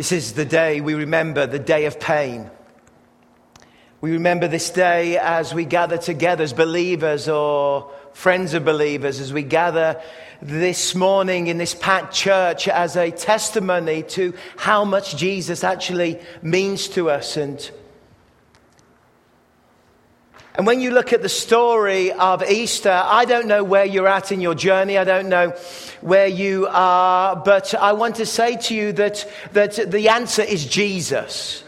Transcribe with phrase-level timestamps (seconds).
[0.00, 2.50] This is the day we remember, the day of pain.
[4.00, 9.30] We remember this day as we gather together as believers or friends of believers, as
[9.30, 10.00] we gather
[10.40, 16.88] this morning in this packed church as a testimony to how much Jesus actually means
[16.88, 17.36] to us.
[17.36, 17.70] And,
[20.60, 24.30] and when you look at the story of Easter, I don't know where you're at
[24.30, 24.98] in your journey.
[24.98, 25.54] I don't know
[26.02, 30.66] where you are, but I want to say to you that, that the answer is
[30.66, 31.64] Jesus.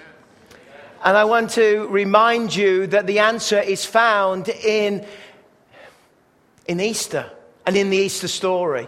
[1.03, 5.07] And I want to remind you that the answer is found in,
[6.69, 7.33] in Easter
[7.65, 8.87] and in the Easter story.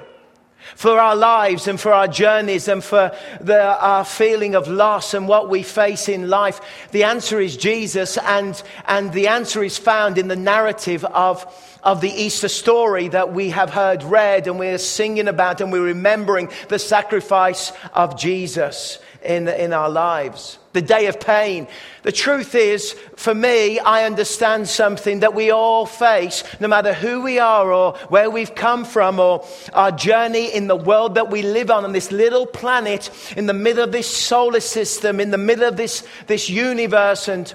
[0.77, 5.29] For our lives and for our journeys and for the, our feeling of loss and
[5.29, 10.19] what we face in life, the answer is Jesus, and, and the answer is found
[10.19, 11.47] in the narrative of,
[11.85, 15.85] of the Easter story that we have heard read and we're singing about and we're
[15.85, 20.59] remembering the sacrifice of Jesus in, in our lives.
[20.73, 21.69] The day of pain.
[22.03, 27.23] The truth is, for me, I understand something that we all face, no matter who
[27.23, 31.43] we are or where we've come from or our journey in the world that we
[31.43, 35.39] live on, on this little planet, in the middle of this solar system, in the
[35.39, 37.29] middle of this, this universe.
[37.29, 37.53] And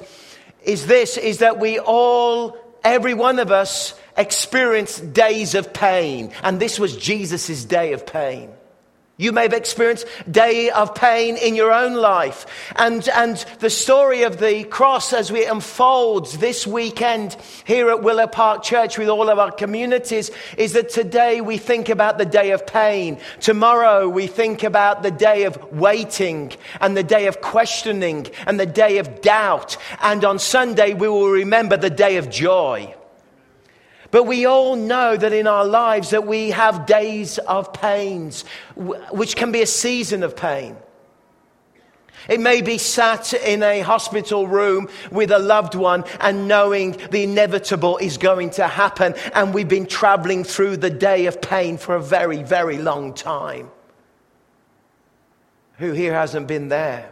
[0.64, 6.32] is this, is that we all, every one of us, experience days of pain.
[6.44, 8.52] And this was Jesus' day of pain.
[9.20, 12.46] You may have experienced day of pain in your own life.
[12.78, 18.28] And, and the story of the cross as we unfolds this weekend here at Willow
[18.28, 22.52] Park Church with all of our communities is that today we think about the day
[22.52, 23.20] of pain.
[23.42, 28.66] Tomorrow we think about the day of waiting and the day of questioning and the
[28.66, 29.76] day of doubt.
[30.02, 32.96] And on Sunday we will remember the day of joy.
[34.12, 38.44] But we all know that in our lives that we have days of pains,
[38.76, 40.76] which can be a season of pain.
[42.28, 47.24] It may be sat in a hospital room with a loved one and knowing the
[47.24, 51.96] inevitable is going to happen, and we've been traveling through the day of pain for
[51.96, 53.70] a very, very long time.
[55.78, 57.12] Who here hasn't been there?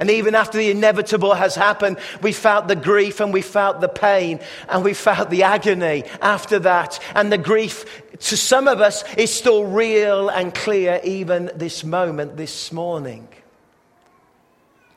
[0.00, 3.88] And even after the inevitable has happened, we felt the grief and we felt the
[3.88, 4.38] pain
[4.68, 7.00] and we felt the agony after that.
[7.16, 12.36] And the grief to some of us is still real and clear even this moment,
[12.36, 13.28] this morning.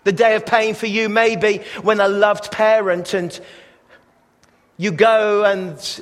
[0.04, 3.40] The day of pain for you may be when a loved parent and
[4.78, 6.02] you go and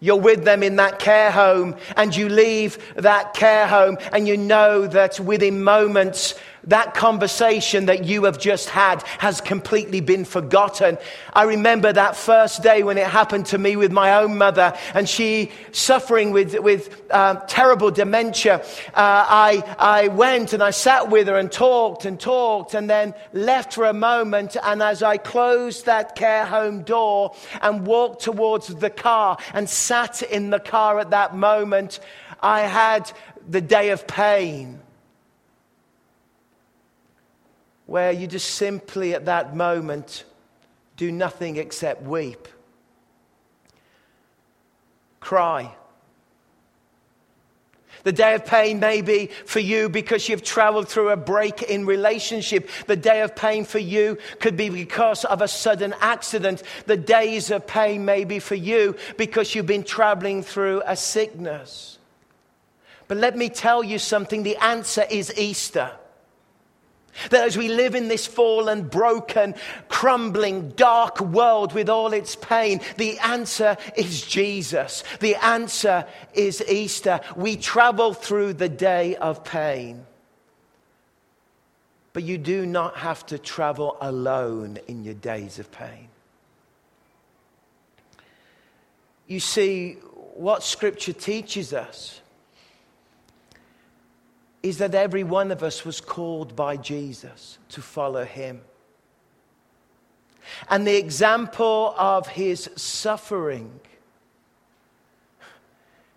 [0.00, 4.36] you're with them in that care home and you leave that care home and you
[4.36, 6.34] know that within moments
[6.66, 10.98] that conversation that you have just had has completely been forgotten.
[11.32, 15.08] I remember that first day when it happened to me with my own mother and
[15.08, 18.56] she suffering with, with uh, terrible dementia.
[18.88, 23.14] Uh, I, I went and I sat with her and talked and talked and then
[23.32, 24.56] left for a moment.
[24.62, 30.22] And as I closed that care home door and walked towards the car and sat
[30.22, 32.00] in the car at that moment,
[32.40, 33.10] I had
[33.48, 34.80] the day of pain
[37.86, 40.24] where you just simply at that moment
[40.96, 42.48] do nothing except weep,
[45.20, 45.74] cry.
[48.02, 51.86] The day of pain may be for you because you've traveled through a break in
[51.86, 52.70] relationship.
[52.86, 56.62] The day of pain for you could be because of a sudden accident.
[56.86, 61.98] The days of pain may be for you because you've been traveling through a sickness.
[63.08, 65.90] But let me tell you something the answer is Easter.
[67.30, 69.54] That as we live in this fallen, broken,
[69.88, 75.04] crumbling, dark world with all its pain, the answer is Jesus.
[75.20, 77.20] The answer is Easter.
[77.36, 80.06] We travel through the day of pain.
[82.12, 86.08] But you do not have to travel alone in your days of pain.
[89.26, 89.94] You see,
[90.34, 92.20] what Scripture teaches us
[94.68, 98.60] is that every one of us was called by Jesus to follow him.
[100.68, 103.78] And the example of his suffering,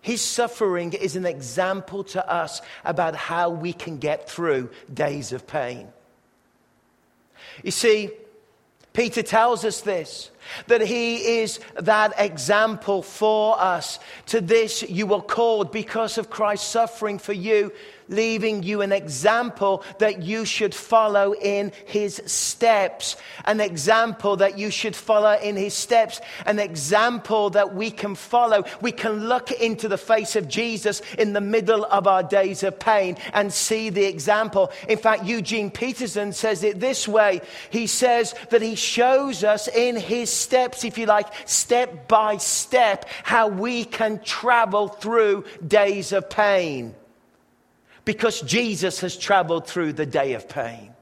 [0.00, 5.46] his suffering is an example to us about how we can get through days of
[5.46, 5.88] pain.
[7.62, 8.10] You see,
[8.92, 10.30] Peter tells us this
[10.66, 13.98] that he is that example for us.
[14.26, 17.72] To this you were called because of Christ's suffering for you
[18.10, 23.16] leaving you an example that you should follow in his steps.
[23.44, 26.20] An example that you should follow in his steps.
[26.44, 28.64] An example that we can follow.
[28.82, 32.78] We can look into the face of Jesus in the middle of our days of
[32.78, 34.72] pain and see the example.
[34.88, 37.40] In fact, Eugene Peterson says it this way.
[37.70, 43.06] He says that he shows us in his steps, if you like, step by step,
[43.22, 46.94] how we can travel through days of pain
[48.04, 50.92] because Jesus has traveled through the day of pain.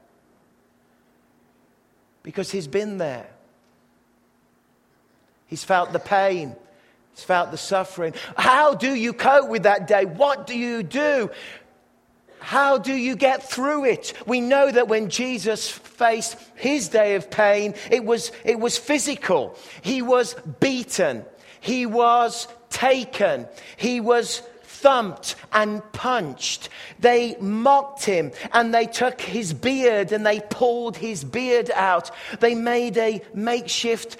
[2.23, 3.27] Because he's been there.
[5.47, 6.55] He's felt the pain.
[7.15, 8.13] He's felt the suffering.
[8.37, 10.05] How do you cope with that day?
[10.05, 11.31] What do you do?
[12.39, 14.13] How do you get through it?
[14.25, 19.55] We know that when Jesus faced his day of pain, it was, it was physical.
[19.81, 21.25] He was beaten.
[21.59, 23.47] He was taken.
[23.77, 26.69] He was thumped and punched.
[26.99, 32.11] They mocked him and they took his beard and they pulled his beard out.
[32.39, 34.17] They made a makeshift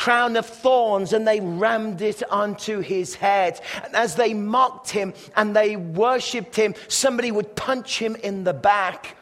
[0.00, 3.60] crown of thorns and they rammed it onto his head.
[3.84, 8.54] And as they mocked him and they worshipped him, somebody would punch him in the
[8.54, 9.14] back.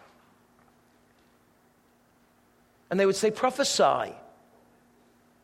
[2.91, 4.15] And they would say, Prophesy.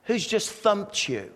[0.04, 1.32] Who's just thumped you?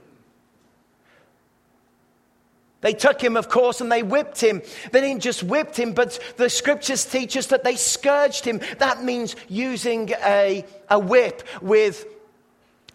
[2.80, 4.62] They took him, of course, and they whipped him.
[4.92, 8.60] They didn't just whip him, but the scriptures teach us that they scourged him.
[8.78, 12.06] That means using a, a whip with,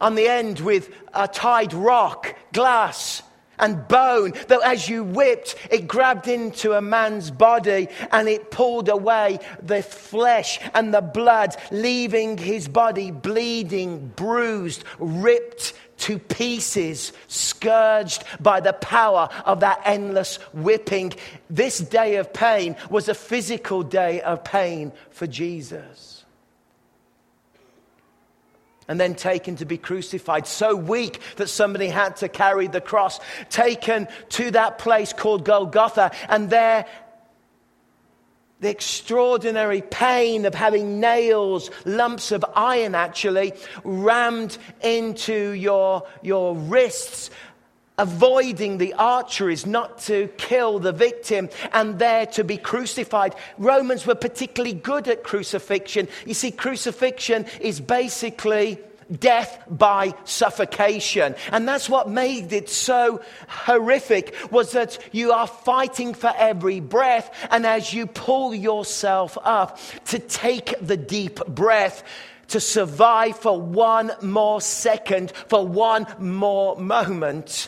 [0.02, 3.24] on the end, with a tied rock, glass,
[3.60, 8.90] and bone that as you whipped, it grabbed into a man's body and it pulled
[8.90, 18.24] away the flesh and the blood, leaving his body bleeding, bruised, ripped to pieces, scourged
[18.42, 21.14] by the power of that endless whipping.
[21.50, 26.13] This day of pain was a physical day of pain for Jesus.
[28.88, 33.20] And then taken to be crucified, so weak that somebody had to carry the cross,
[33.50, 36.86] taken to that place called Golgotha, and there
[38.64, 43.54] the extraordinary pain of having nails, lumps of iron actually,
[43.84, 47.30] rammed into your, your wrists,
[47.98, 53.36] avoiding the arteries, not to kill the victim, and there to be crucified.
[53.58, 56.08] Romans were particularly good at crucifixion.
[56.26, 58.80] You see, crucifixion is basically
[59.20, 61.36] death by suffocation.
[61.52, 67.48] And that's what made it so horrific was that you are fighting for every breath.
[67.52, 72.04] And as you pull yourself up to take the deep breath,
[72.50, 77.68] to survive for one more second, for one more moment,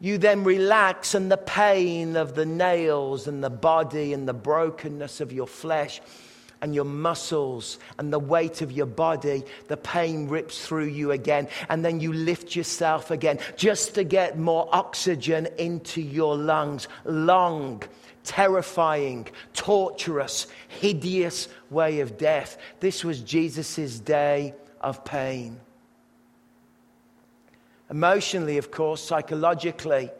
[0.00, 5.20] you then relax, and the pain of the nails and the body and the brokenness
[5.20, 6.00] of your flesh
[6.60, 11.48] and your muscles and the weight of your body, the pain rips through you again.
[11.68, 16.88] And then you lift yourself again just to get more oxygen into your lungs.
[17.04, 17.82] Long,
[18.24, 22.58] terrifying, torturous, hideous way of death.
[22.80, 25.60] This was Jesus' day of pain.
[27.90, 30.10] Emotionally, of course, psychologically,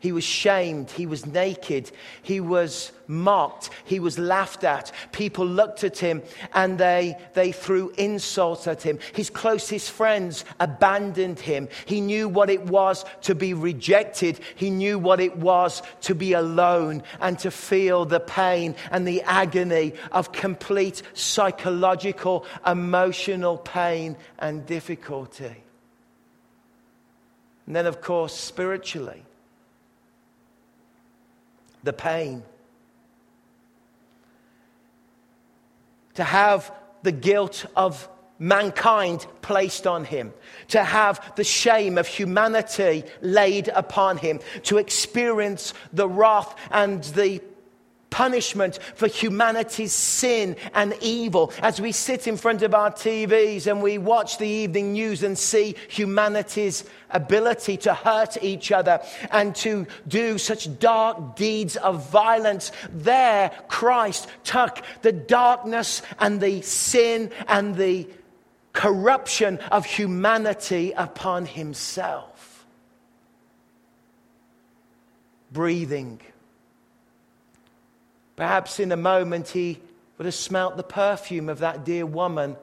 [0.00, 0.90] he was shamed.
[0.90, 1.90] He was naked.
[2.22, 3.68] He was mocked.
[3.84, 4.92] He was laughed at.
[5.12, 6.22] People looked at him
[6.54, 8.98] and they, they threw insults at him.
[9.14, 11.68] His closest friends abandoned him.
[11.84, 14.40] He knew what it was to be rejected.
[14.54, 19.20] He knew what it was to be alone and to feel the pain and the
[19.22, 25.62] agony of complete psychological, emotional pain and difficulty.
[27.70, 29.22] And then, of course, spiritually
[31.84, 32.42] the pain.
[36.14, 36.72] To have
[37.04, 38.08] the guilt of
[38.40, 40.32] mankind placed on him,
[40.70, 47.40] to have the shame of humanity laid upon him, to experience the wrath and the
[48.10, 51.52] punishment for humanity's sin and evil.
[51.62, 55.38] As we sit in front of our TVs and we watch the evening news and
[55.38, 59.00] see humanity's ability to hurt each other
[59.30, 66.62] and to do such dark deeds of violence, there Christ took the darkness and the
[66.62, 68.08] sin and the
[68.72, 72.66] corruption of humanity upon himself.
[75.52, 76.20] Breathing
[78.40, 79.78] Perhaps in a moment he
[80.16, 82.56] would have smelt the perfume of that dear woman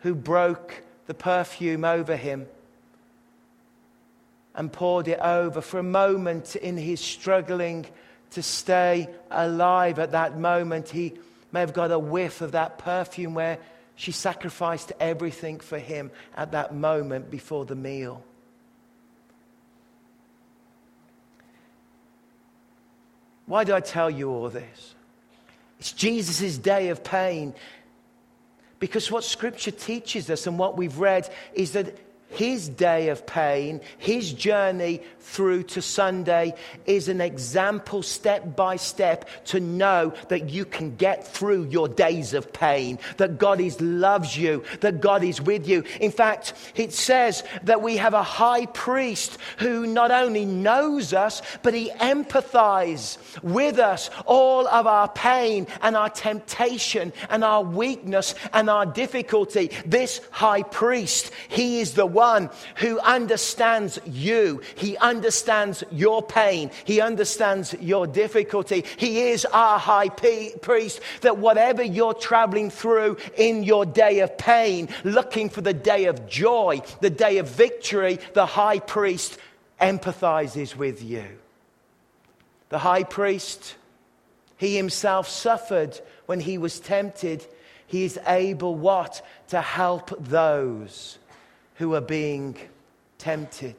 [0.00, 2.46] who broke the perfume over him
[4.54, 7.86] and poured it over for a moment in his struggling
[8.32, 10.90] to stay alive at that moment.
[10.90, 11.14] He
[11.52, 13.58] may have got a whiff of that perfume where
[13.96, 18.22] she sacrificed everything for him at that moment before the meal.
[23.52, 24.94] Why do I tell you all this?
[25.78, 27.52] It's Jesus' day of pain.
[28.78, 31.98] Because what Scripture teaches us and what we've read is that
[32.32, 36.54] his day of pain, his journey through to Sunday
[36.86, 42.34] is an example step by step to know that you can get through your days
[42.34, 45.84] of pain, that God is, loves you, that God is with you.
[46.00, 51.42] In fact, it says that we have a high priest who not only knows us,
[51.62, 58.34] but he empathizes with us all of our pain and our temptation and our weakness
[58.52, 59.70] and our difficulty.
[59.86, 64.62] This high priest, he is the one one who understands you.
[64.76, 66.70] He understands your pain.
[66.84, 68.84] He understands your difficulty.
[68.96, 74.88] He is our high priest that whatever you're traveling through in your day of pain,
[75.02, 79.38] looking for the day of joy, the day of victory, the high priest
[79.80, 81.26] empathizes with you.
[82.68, 83.74] The high priest,
[84.58, 87.44] he himself suffered when he was tempted.
[87.88, 89.26] He is able what?
[89.48, 91.18] To help those
[91.76, 92.56] who are being
[93.18, 93.76] tempted.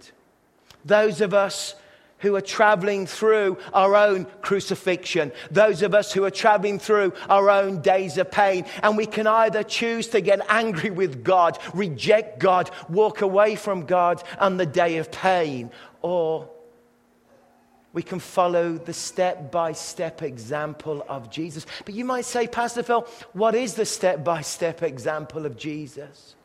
[0.86, 1.76] Those of us
[2.24, 7.50] who are traveling through our own crucifixion, those of us who are traveling through our
[7.50, 8.66] own days of pain.
[8.82, 13.86] And we can either choose to get angry with God, reject God, walk away from
[13.86, 15.70] God on the day of pain,
[16.02, 16.50] or
[17.92, 21.66] we can follow the step by step example of Jesus.
[21.84, 26.36] But you might say, Pastor Phil, what is the step by step example of Jesus?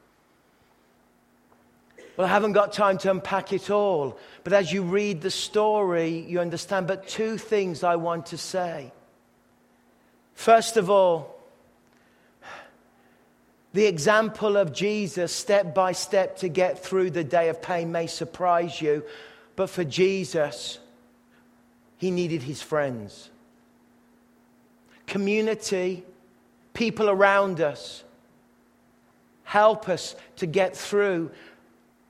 [2.19, 6.19] Well, I haven't got time to unpack it all, but as you read the story,
[6.19, 6.89] you understand.
[6.89, 8.91] But two things I want to say.
[10.35, 11.41] First of all,
[13.73, 18.09] the example of Jesus, step by step, to get through the day of pain may
[18.09, 19.05] surprise you,
[19.55, 20.81] but for Jesus,
[21.99, 23.31] he needed his friends,
[25.07, 26.03] community,
[26.75, 28.03] people around us.
[29.45, 31.31] Help us to get through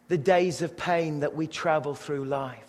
[0.08, 2.67] the days of pain that we travel through life.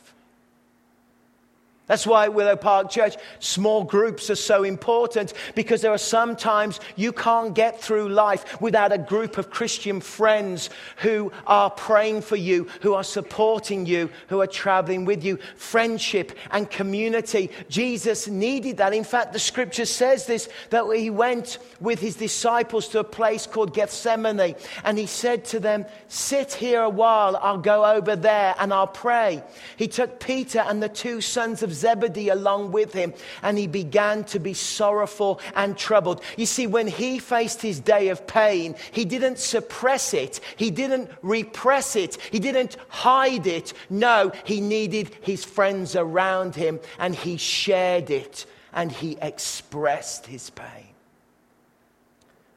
[1.89, 6.79] That's why Willow Park Church small groups are so important because there are some times
[6.95, 12.35] you can't get through life without a group of Christian friends who are praying for
[12.35, 15.39] you, who are supporting you, who are traveling with you.
[15.55, 17.49] Friendship and community.
[17.69, 18.93] Jesus needed that.
[18.93, 23.47] In fact, the scripture says this that he went with his disciples to a place
[23.47, 28.53] called Gethsemane and he said to them, Sit here a while, I'll go over there
[28.59, 29.41] and I'll pray.
[29.75, 34.23] He took Peter and the two sons of Zebedee along with him, and he began
[34.25, 36.21] to be sorrowful and troubled.
[36.37, 41.09] You see, when he faced his day of pain, he didn't suppress it, he didn't
[41.21, 43.73] repress it, he didn't hide it.
[43.89, 50.49] No, he needed his friends around him, and he shared it and he expressed his
[50.51, 50.87] pain.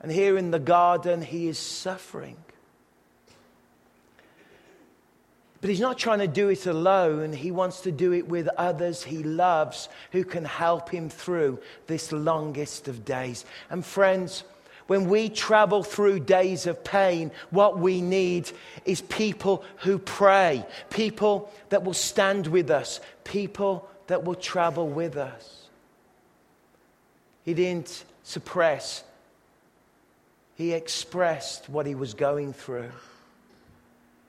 [0.01, 2.37] And here in the garden, he is suffering.
[5.63, 7.33] But he's not trying to do it alone.
[7.33, 12.11] He wants to do it with others he loves who can help him through this
[12.11, 13.45] longest of days.
[13.71, 14.43] And friends,
[14.89, 18.51] when we travel through days of pain, what we need
[18.85, 25.17] is people who pray, people that will stand with us, people that will travel with
[25.17, 25.69] us.
[27.45, 29.05] He didn't suppress,
[30.57, 32.91] he expressed what he was going through.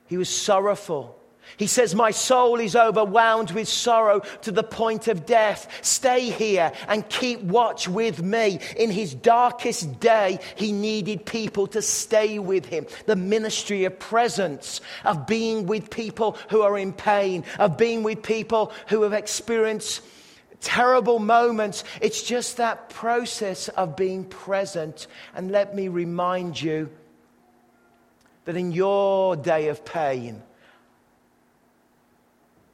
[0.06, 1.18] He was sorrowful.
[1.56, 5.68] He says, My soul is overwhelmed with sorrow to the point of death.
[5.82, 8.58] Stay here and keep watch with me.
[8.76, 12.86] In his darkest day, he needed people to stay with him.
[13.06, 18.22] The ministry of presence, of being with people who are in pain, of being with
[18.22, 20.02] people who have experienced
[20.60, 21.84] terrible moments.
[22.00, 25.06] It's just that process of being present.
[25.34, 26.90] And let me remind you
[28.44, 30.42] that in your day of pain,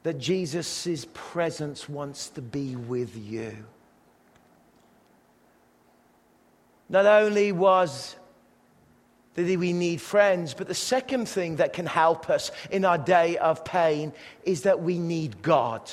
[0.02, 3.56] that Jesus' presence wants to be with you.
[6.88, 8.16] Not only was
[9.34, 13.36] that we need friends, but the second thing that can help us in our day
[13.38, 14.12] of pain
[14.44, 15.90] is that we need God.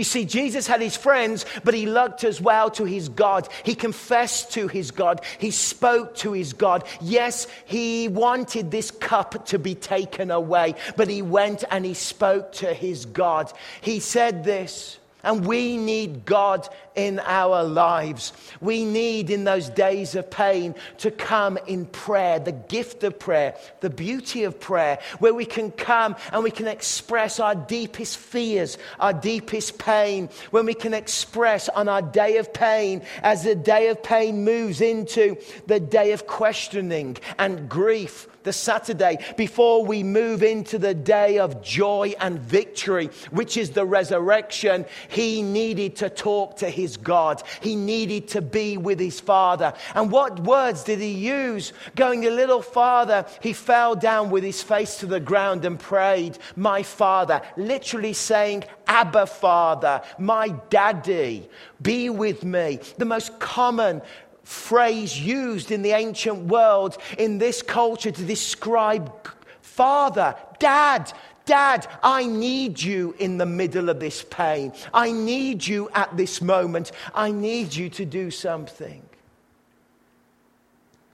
[0.00, 3.46] You see, Jesus had his friends, but he looked as well to his God.
[3.66, 5.20] He confessed to his God.
[5.38, 6.84] He spoke to his God.
[7.02, 12.52] Yes, he wanted this cup to be taken away, but he went and he spoke
[12.52, 13.52] to his God.
[13.82, 18.32] He said this and we need God in our lives.
[18.60, 23.54] We need in those days of pain to come in prayer, the gift of prayer,
[23.80, 28.78] the beauty of prayer, where we can come and we can express our deepest fears,
[28.98, 33.88] our deepest pain, when we can express on our day of pain, as the day
[33.88, 40.42] of pain moves into the day of questioning and grief the Saturday, before we move
[40.42, 46.56] into the day of joy and victory, which is the resurrection, he needed to talk
[46.56, 47.42] to God.
[47.60, 49.72] He needed to be with his Father.
[49.94, 51.72] And what words did he use?
[51.94, 56.38] Going a little farther, he fell down with his face to the ground and prayed,
[56.56, 61.48] My Father, literally saying, Abba, Father, my daddy,
[61.80, 62.80] be with me.
[62.98, 64.02] The most common
[64.42, 69.12] phrase used in the ancient world in this culture to describe
[69.60, 71.12] father, dad.
[71.50, 74.72] Dad, I need you in the middle of this pain.
[74.94, 76.92] I need you at this moment.
[77.12, 79.02] I need you to do something.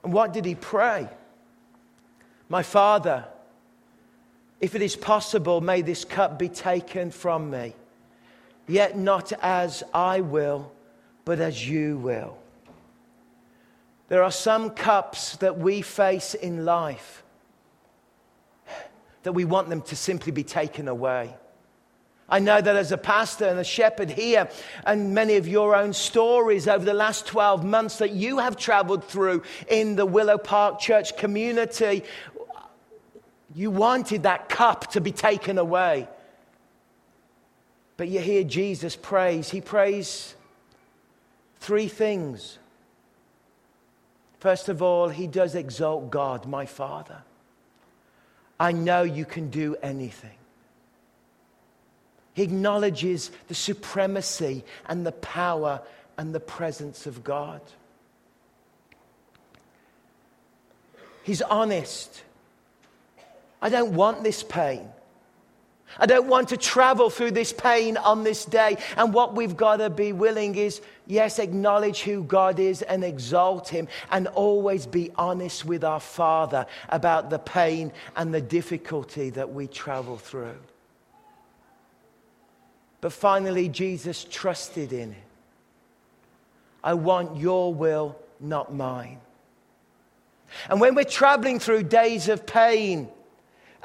[0.05, 1.09] And what did he pray?
[2.51, 3.25] My father,
[4.61, 7.73] if it is possible, may this cup be taken from me.
[8.69, 10.71] Yet not as I will,
[11.25, 12.37] but as you will.
[14.09, 17.23] There are some cups that we face in life
[19.27, 21.35] that we want them to simply be taken away.
[22.29, 24.49] I know that as a pastor and a shepherd here,
[24.85, 29.05] and many of your own stories over the last 12 months that you have traveled
[29.05, 32.05] through in the Willow Park Church community,
[33.55, 36.09] you wanted that cup to be taken away.
[37.97, 39.51] But you hear Jesus prays.
[39.51, 40.35] He prays
[41.61, 42.59] three things
[44.39, 47.23] First of all, he does exalt God, my Father.
[48.59, 50.31] I know you can do anything.
[52.35, 55.81] He acknowledges the supremacy and the power
[56.19, 57.61] and the presence of God.
[61.23, 62.23] He's honest.
[63.61, 64.89] I don't want this pain.
[65.99, 68.77] I don't want to travel through this pain on this day.
[68.97, 73.69] And what we've got to be willing is, yes, acknowledge who God is and exalt
[73.69, 79.53] Him, and always be honest with our Father about the pain and the difficulty that
[79.53, 80.59] we travel through.
[83.01, 85.19] But finally, Jesus trusted in it.
[86.83, 89.19] I want your will, not mine.
[90.69, 93.09] And when we're traveling through days of pain,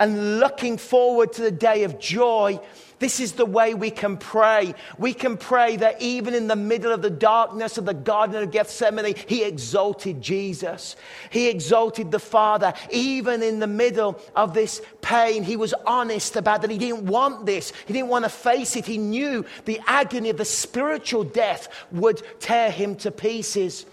[0.01, 2.59] and looking forward to the day of joy,
[2.97, 4.73] this is the way we can pray.
[4.97, 8.49] We can pray that even in the middle of the darkness of the Garden of
[8.49, 10.95] Gethsemane, He exalted Jesus.
[11.29, 12.73] He exalted the Father.
[12.89, 17.45] Even in the middle of this pain, He was honest about that He didn't want
[17.45, 17.71] this.
[17.85, 18.87] He didn't want to face it.
[18.87, 23.85] He knew the agony of the spiritual death would tear Him to pieces.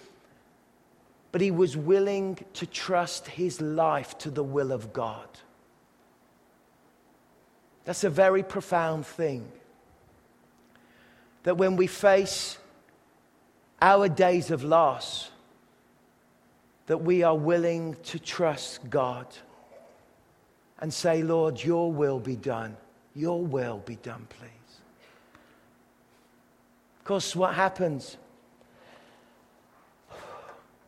[1.33, 5.29] But He was willing to trust His life to the will of God.
[7.89, 9.51] That's a very profound thing.
[11.45, 12.59] That when we face
[13.81, 15.31] our days of loss,
[16.85, 19.27] that we are willing to trust God
[20.81, 22.77] and say, Lord, your will be done.
[23.15, 24.51] Your will be done, please.
[26.99, 28.19] Of course, what happens?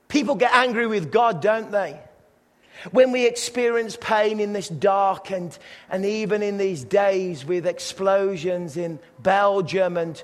[0.06, 1.98] People get angry with God, don't they?
[2.92, 5.56] When we experience pain in this dark and,
[5.90, 10.22] and even in these days with explosions in Belgium and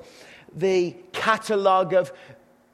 [0.54, 2.12] the catalogue of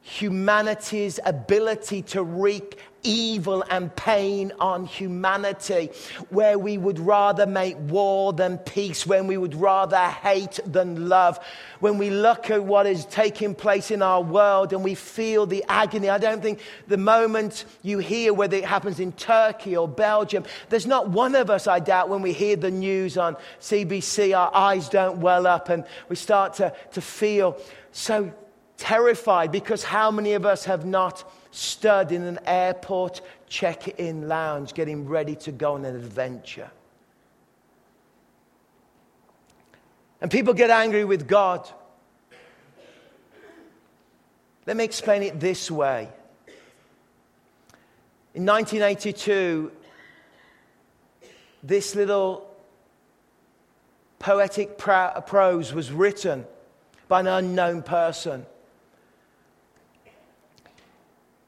[0.03, 5.91] humanity's ability to wreak evil and pain on humanity,
[6.31, 11.39] where we would rather make war than peace, when we would rather hate than love.
[11.81, 15.65] When we look at what is taking place in our world and we feel the
[15.69, 20.45] agony, I don't think the moment you hear whether it happens in Turkey or Belgium,
[20.69, 24.55] there's not one of us, I doubt, when we hear the news on CBC, our
[24.55, 27.59] eyes don't well up and we start to, to feel
[27.93, 28.33] so
[28.77, 34.75] terrified because how many of us have not stood in an airport check in lounge
[34.75, 36.71] getting ready to go on an adventure?
[40.21, 41.69] And people get angry with God.
[44.67, 46.09] Let me explain it this way.
[48.35, 49.73] In 1982,
[51.63, 52.49] this little
[54.21, 56.47] poetic prose was written
[57.09, 58.47] by an unknown person.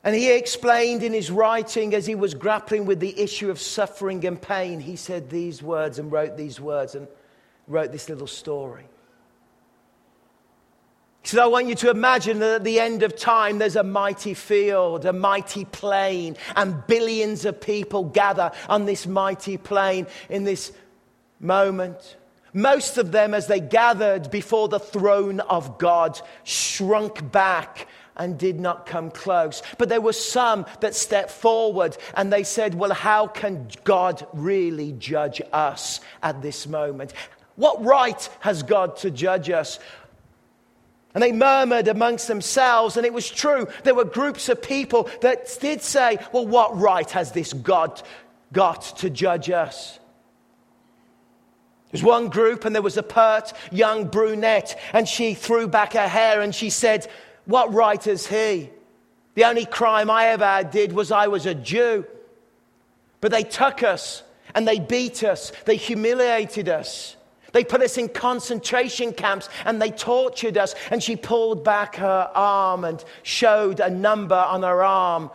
[0.04, 4.24] And he explained in his writing as he was grappling with the issue of suffering
[4.26, 7.08] and pain, he said these words and wrote these words and
[7.66, 8.84] wrote this little story.
[11.22, 13.82] He said, I want you to imagine that at the end of time, there's a
[13.82, 20.44] mighty field, a mighty plain, and billions of people gather on this mighty plain in
[20.44, 20.70] this
[21.40, 22.18] moment.
[22.52, 28.60] Most of them, as they gathered before the throne of God, shrunk back and did
[28.60, 29.62] not come close.
[29.78, 34.92] But there were some that stepped forward and they said, Well, how can God really
[34.92, 37.12] judge us at this moment?
[37.56, 39.78] What right has God to judge us?
[41.14, 43.68] And they murmured amongst themselves, and it was true.
[43.84, 48.02] There were groups of people that did say, Well, what right has this God
[48.52, 50.00] got to judge us?
[51.92, 55.92] There was one group, and there was a pert young brunette, and she threw back
[55.92, 57.06] her hair and she said,
[57.46, 58.70] What right has he?
[59.34, 62.06] The only crime I ever did was I was a Jew.
[63.20, 64.22] But they took us
[64.54, 67.16] and they beat us, they humiliated us.
[67.52, 70.74] They put us in concentration camps and they tortured us.
[70.90, 75.30] And she pulled back her arm and showed a number on her arm.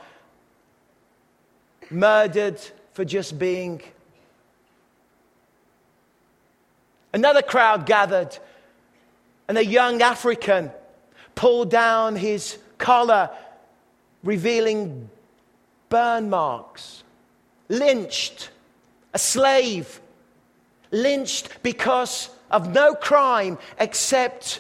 [1.89, 2.60] Murdered
[2.93, 3.82] for just being.
[7.13, 8.38] Another crowd gathered,
[9.48, 10.72] and a young African
[11.39, 13.30] pulled down his collar,
[14.25, 15.10] revealing
[15.88, 17.02] burn marks.
[17.69, 18.49] Lynched,
[19.13, 20.02] a slave
[20.91, 24.60] lynched because of no crime except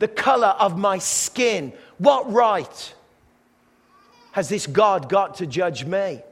[0.00, 1.72] the color of my skin.
[1.98, 2.94] What right
[4.32, 6.22] has this God got to judge me?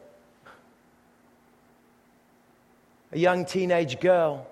[3.12, 4.44] A young teenage girl,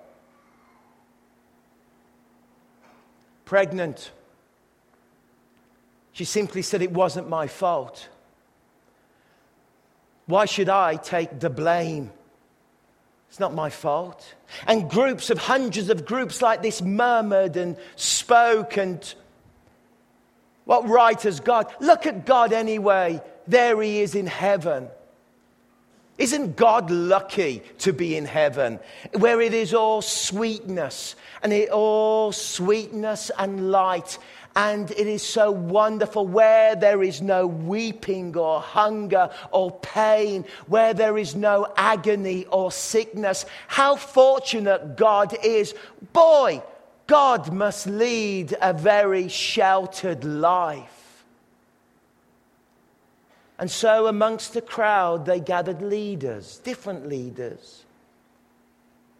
[3.43, 4.11] pregnant.
[6.17, 8.09] She simply said, It wasn't my fault.
[10.25, 12.09] Why should I take the blame?
[13.29, 14.33] It's not my fault.
[14.65, 19.13] And groups of hundreds of groups like this murmured and spoke and
[20.65, 21.71] what right has God?
[21.79, 23.21] Look at God anyway.
[23.47, 24.87] There he is in heaven.
[26.17, 28.79] Isn't God lucky to be in heaven
[29.13, 34.17] where it is all sweetness and it all sweetness and light
[34.57, 40.95] and it is so wonderful where there is no weeping or hunger or pain, where
[40.95, 43.45] there is no agony or sickness.
[43.67, 45.75] How fortunate God is.
[46.11, 46.63] Boy,
[47.05, 51.23] God must lead a very sheltered life.
[53.59, 57.85] And so, amongst the crowd, they gathered leaders, different leaders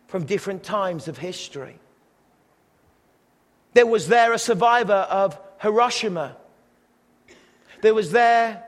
[0.08, 1.78] from different times of history.
[3.78, 6.36] There was there a survivor of Hiroshima.
[7.84, 8.64] There was there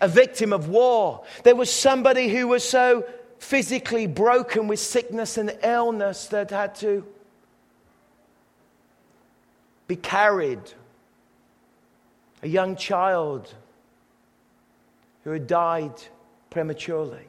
[0.00, 1.22] a victim of war.
[1.44, 3.04] There was somebody who was so
[3.38, 7.06] physically broken with sickness and illness that had to
[9.86, 10.62] be carried.
[12.42, 13.54] A young child
[15.22, 15.94] who had died
[16.50, 17.28] prematurely.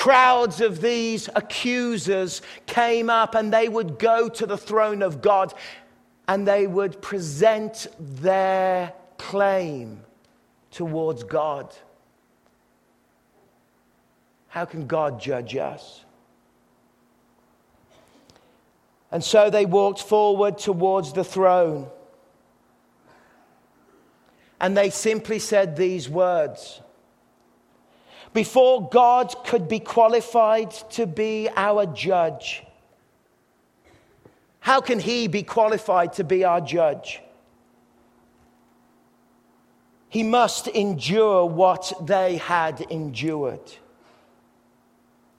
[0.00, 5.52] Crowds of these accusers came up and they would go to the throne of God
[6.26, 10.00] and they would present their claim
[10.70, 11.74] towards God.
[14.48, 16.02] How can God judge us?
[19.12, 21.90] And so they walked forward towards the throne.
[24.62, 26.80] And they simply said these words
[28.32, 32.62] before God could be qualified to be our judge.
[34.60, 37.20] How can He be qualified to be our judge?
[40.08, 43.60] He must endure what they had endured.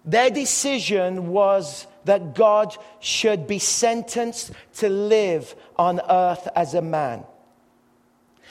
[0.03, 7.23] Their decision was that God should be sentenced to live on earth as a man.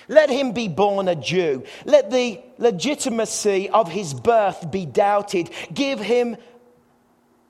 [0.09, 1.65] Let him be born a Jew.
[1.85, 5.51] Let the legitimacy of his birth be doubted.
[5.73, 6.37] Give him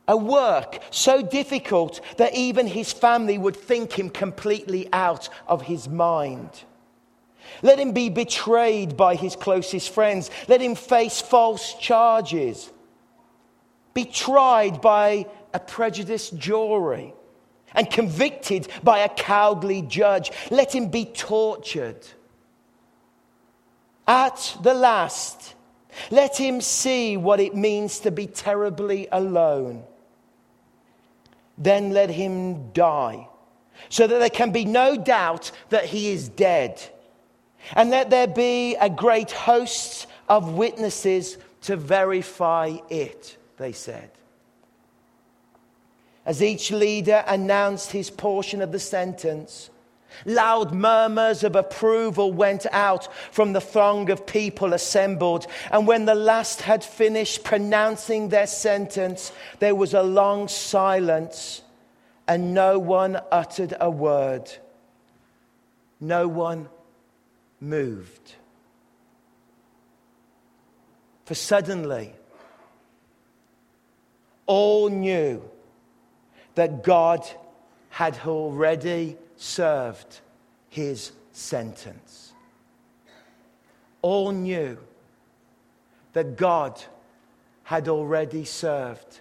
[0.09, 5.89] a work so difficult that even his family would think him completely out of his
[5.89, 6.51] mind.
[7.63, 10.31] Let him be betrayed by his closest friends.
[10.49, 12.71] Let him face false charges.
[13.95, 17.15] Be tried by a prejudiced jury
[17.75, 20.31] and convicted by a cowardly judge.
[20.51, 22.07] Let him be tortured
[24.11, 25.55] at the last,
[26.11, 29.85] let him see what it means to be terribly alone.
[31.57, 33.29] Then let him die,
[33.89, 36.83] so that there can be no doubt that he is dead.
[37.75, 44.11] And let there be a great host of witnesses to verify it, they said.
[46.27, 49.71] As each leader announced his portion of the sentence,
[50.25, 55.47] Loud murmurs of approval went out from the throng of people assembled.
[55.71, 61.63] And when the last had finished pronouncing their sentence, there was a long silence,
[62.29, 64.51] and no one uttered a word.
[66.01, 66.69] No one
[67.61, 68.35] moved.
[71.25, 72.13] For suddenly,
[74.47, 75.49] all knew
[76.57, 77.25] that God
[77.91, 80.21] had already served
[80.69, 82.33] his sentence.
[84.03, 84.77] All knew
[86.13, 86.81] that God
[87.63, 89.21] had already served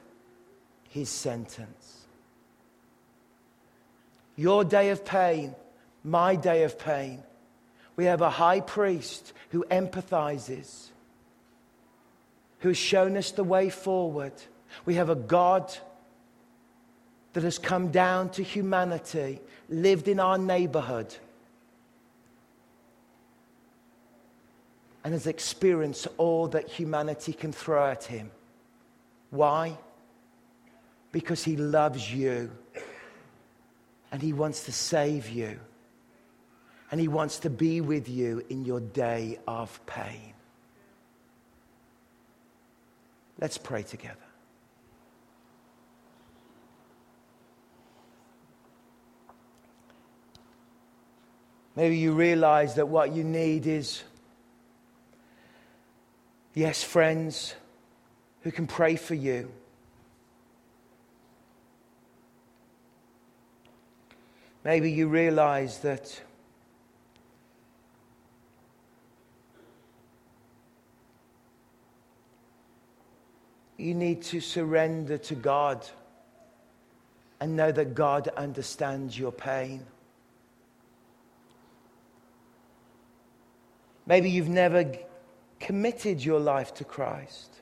[0.90, 2.06] his sentence.
[4.36, 5.56] Your day of pain,
[6.04, 7.24] my day of pain,
[7.96, 10.88] we have a high priest who empathizes,
[12.60, 14.34] who has shown us the way forward.
[14.86, 15.74] We have a God
[17.34, 19.40] that has come down to humanity,
[19.70, 21.14] lived in our neighborhood,
[25.04, 28.32] and has experienced all that humanity can throw at him.
[29.30, 29.78] Why?
[31.12, 32.52] Because he loves you
[34.12, 35.60] and he wants to save you
[36.92, 40.34] and he wants to be with you in your day of pain.
[43.40, 44.29] Let's pray together.
[51.80, 54.04] Maybe you realize that what you need is,
[56.54, 57.56] yes, friends
[58.42, 59.50] who can pray for you.
[64.66, 66.22] Maybe you realize that
[73.78, 75.88] you need to surrender to God
[77.40, 79.86] and know that God understands your pain.
[84.10, 84.92] Maybe you've never
[85.60, 87.62] committed your life to Christ.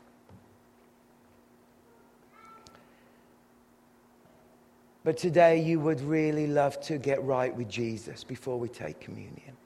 [5.04, 9.58] But today you would really love to get right with Jesus before we take communion.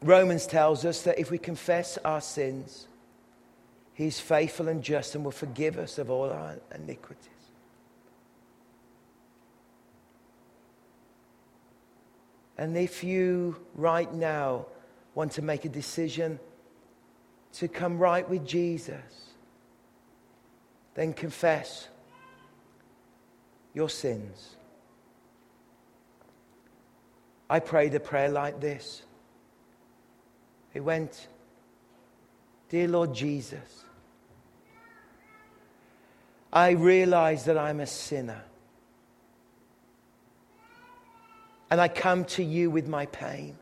[0.00, 2.86] Romans tells us that if we confess our sins,
[3.94, 7.31] He's faithful and just and will forgive us of all our iniquities.
[12.62, 14.66] And if you right now
[15.16, 16.38] want to make a decision
[17.54, 19.32] to come right with Jesus,
[20.94, 21.88] then confess
[23.74, 24.54] your sins.
[27.50, 29.02] I prayed a prayer like this.
[30.72, 31.26] It went,
[32.68, 33.84] Dear Lord Jesus,
[36.52, 38.44] I realize that I'm a sinner.
[41.72, 43.56] And I come to you with my pain.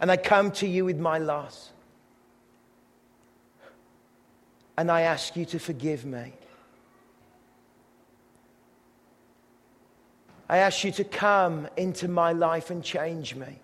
[0.00, 1.72] And I come to you with my loss.
[4.78, 6.32] And I ask you to forgive me.
[10.48, 13.60] I ask you to come into my life and change me.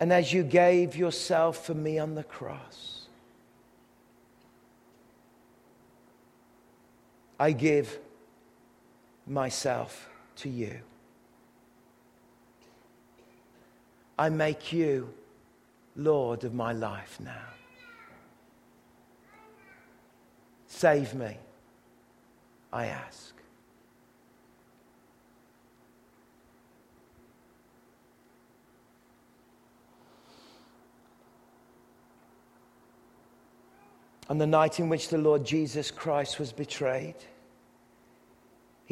[0.00, 3.06] And as you gave yourself for me on the cross,
[7.40, 8.03] I give
[9.26, 10.80] myself to you.
[14.18, 15.12] I make you
[15.96, 17.48] Lord of my life now.
[20.66, 21.36] Save me,
[22.72, 23.34] I ask.
[34.28, 37.14] On the night in which the Lord Jesus Christ was betrayed,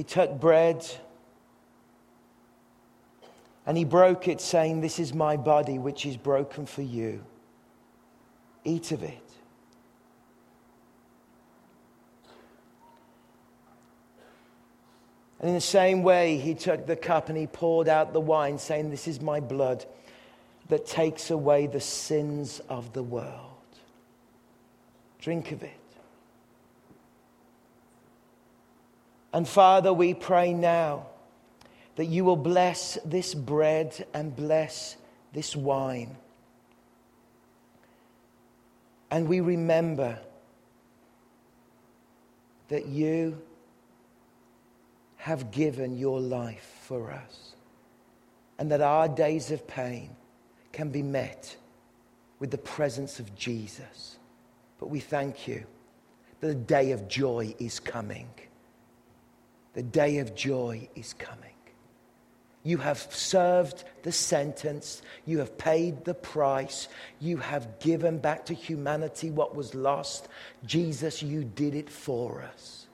[0.03, 0.85] he took bread
[3.65, 7.25] and he broke it, saying, This is my body, which is broken for you.
[8.65, 9.23] Eat of it.
[15.38, 18.59] And in the same way, he took the cup and he poured out the wine,
[18.59, 19.87] saying, This is my blood
[20.69, 23.53] that takes away the sins of the world.
[25.21, 25.71] Drink of it.
[29.33, 31.07] And Father, we pray now
[31.97, 34.97] that you will bless this bread and bless
[35.33, 36.16] this wine.
[39.11, 40.18] And we remember
[42.68, 43.42] that you
[45.16, 47.55] have given your life for us
[48.59, 50.16] and that our days of pain
[50.73, 51.57] can be met
[52.38, 54.16] with the presence of Jesus.
[54.81, 55.64] But we thank you
[56.40, 58.29] that the day of joy is coming.
[59.75, 61.53] The day of joy is coming.
[62.65, 65.03] You have served the sentence.
[65.27, 66.89] You have paid the price.
[67.19, 70.29] You have given back to humanity what was lost.
[70.65, 72.87] Jesus, you did it for us.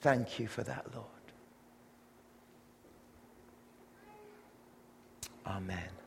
[0.00, 1.06] Thank you for that, Lord.
[5.46, 5.97] Amen.